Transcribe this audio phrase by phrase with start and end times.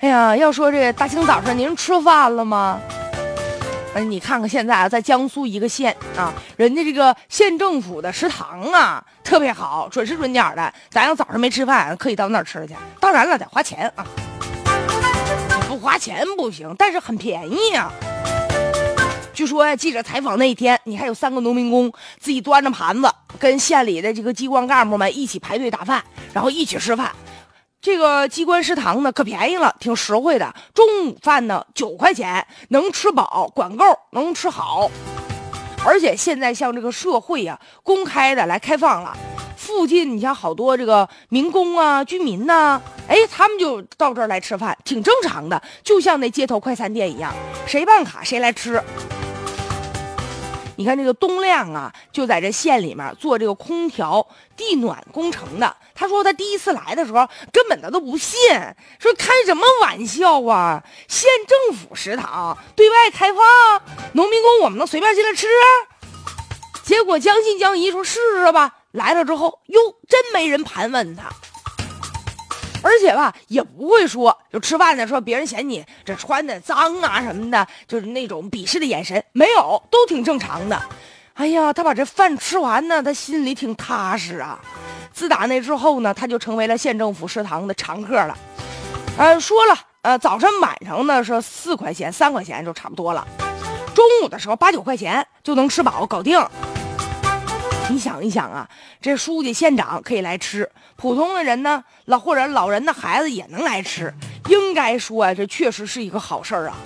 [0.00, 2.80] 哎呀，要说这大清早上您吃饭了吗？
[3.94, 10.72] 哎，你看看现在啊，在江苏一个县啊，人家这个县政府的食堂啊，特别好，准时准点的。
[10.88, 12.74] 咱要早上没吃饭，可以到那儿吃去。
[12.98, 14.06] 当然了，得花钱啊，
[15.68, 17.92] 不花钱不行，但是很便宜啊。
[19.34, 27.10] 据说呀，记者采访那一天，你还有三个农民工自己端着盘子，跟县里的这个机关干部们一起排队打饭，然后一起吃饭。
[27.82, 30.54] 这个机关食堂呢，可便宜了，挺实惠的。
[30.74, 34.90] 中午饭呢，九块钱，能吃饱，管够，能吃好。
[35.82, 39.16] 而且现在像这个社会呀，公开的来开放了，
[39.56, 42.78] 附近你像好多这个民工啊、居民呐，
[43.08, 47.32] 哎，他们就到这儿来吃饭，挺正常的，就像那街头快餐店一样，
[47.66, 48.82] 谁办卡谁来吃。
[50.80, 54.26] 你看这个东亮啊，就在这县里面做这个空调
[54.56, 55.76] 地暖工程的。
[55.94, 58.38] 他说他第一次来的时候，根本他都不信，
[58.98, 60.82] 说开什么玩笑啊！
[61.06, 63.44] 县政府食堂对外开放，
[64.14, 65.46] 农民工我们能随便进来吃？
[66.82, 68.76] 结果将信将疑，说试试吧。
[68.92, 69.78] 来了之后，哟，
[70.08, 71.24] 真没人盘问他。
[72.82, 80.80] 而且吧，也不会说，就吃饭的时候别人嫌你这穿的脏啊什么的，就是那种鄙视的眼神，没有，都挺正常的。
[81.34, 84.58] 哎呀，他把这饭吃完呢，他心里挺踏实啊。
[85.12, 88.36] 自打那之后呢，他就成为了县政府食堂的常客了。
[89.18, 93.26] 呃，说了，呃，早上晚上呢是四块钱、三块钱就差不多了，
[93.94, 96.38] 中午的时候八九块钱就能吃饱，搞定。
[97.90, 98.68] 你想一想啊，
[99.02, 104.14] 这书记、县长可以来吃，普通的人呢，老或者老人的孩子也能来吃，
[104.48, 106.76] 应该说啊，这确实是一个好事儿啊。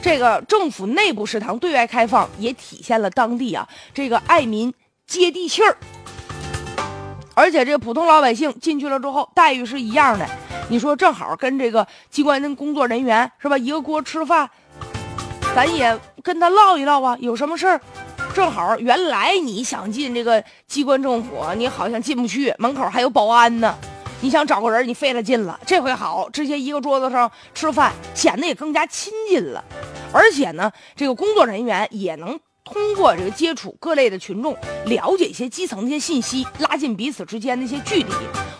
[0.00, 4.72] 这个政府内部食堂对外开放，也体现了当地啊这个爱民
[5.04, 5.76] 接地气儿。
[7.34, 10.28] 而且这个普通老百姓进去了之后，待遇是一样的。
[10.68, 14.48] 你说正好跟这个机关工作人员是吧，一个锅吃饭，
[15.56, 17.80] 咱也跟他唠一唠啊，有什么事儿？
[18.34, 23.76] 正好，原来你想进这个机关政府，你好像进不去，门口还有保安呢。
[24.22, 25.58] 你想找个人，你费了劲了。
[25.66, 29.62] 这回好，直接一个桌子上吃饭，显得也更加亲近了。
[30.12, 34.56] 而且呢，这个工作人员也能通过这个接触各类的群众，
[34.86, 38.12] 了解一些基层的一些信息，拉近彼此之间的一些距离。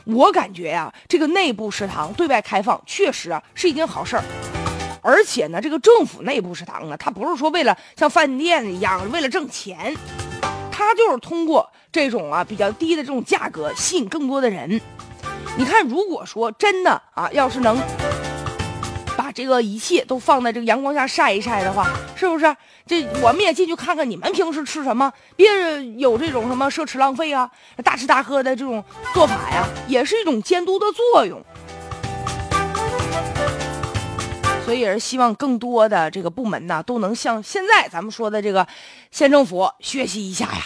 [0.04, 4.24] 我感觉呀，这个内部食堂对外开放，确实啊是一件好事儿。
[5.02, 9.94] 而且呢，这个政府内部食堂呢，它不是说为了像饭店一样为了挣钱，
[10.70, 14.80] 它就是通过这种啊比较低的这种价格吸引更多的人。
[15.58, 17.78] 你看，如果说真的啊，要是能
[19.16, 22.56] 把这个一切都放在这个阳光下晒一晒的话，是不是？
[22.86, 25.46] 这我们也进去看看你们平时吃什么，别
[25.98, 27.50] 有这种什么奢侈浪费啊、
[27.84, 31.42] 大吃大喝的这种做法呀，也是一种监督的作用。
[34.72, 38.66] 所以也是希望更多的这个部门呢，都能像现在咱们说的这个
[39.10, 40.64] 县政府学习一下呀。